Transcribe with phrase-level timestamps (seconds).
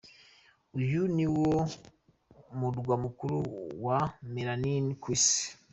[0.79, 1.51] Uyu ni wo
[2.59, 3.37] murwa mukuru
[3.85, 3.99] wa
[4.33, 5.43] ’Melanin’ ku isi.